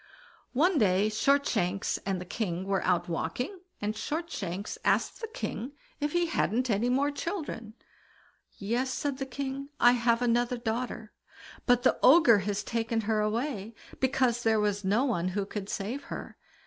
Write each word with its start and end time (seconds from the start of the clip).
One 0.53 0.79
day 0.79 1.09
Shortshanks 1.09 1.99
and 2.07 2.19
the 2.19 2.25
king 2.25 2.65
were 2.65 2.83
out 2.83 3.07
walking, 3.07 3.59
and 3.79 3.93
Shortshanks 3.95 4.79
asked 4.83 5.21
the 5.21 5.27
king 5.27 5.73
if 5.99 6.13
he 6.13 6.25
hadn't 6.25 6.71
any 6.71 6.89
more 6.89 7.11
children? 7.11 7.75
"Yes", 8.57 8.91
said 8.91 9.19
the 9.19 9.27
king, 9.27 9.69
"I 9.79 9.91
had 9.91 10.23
another 10.23 10.57
daughter; 10.57 11.13
but 11.67 11.83
the 11.83 11.99
Ogre 12.01 12.39
has 12.39 12.63
taken 12.63 13.01
her 13.01 13.19
away, 13.19 13.75
because 13.99 14.41
there 14.41 14.59
was 14.59 14.83
no 14.83 15.05
one 15.05 15.27
who 15.37 15.45
could 15.45 15.69
save 15.69 16.05
her. 16.05 16.35